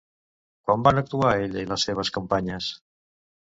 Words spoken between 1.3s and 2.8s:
ella i les seves companyes?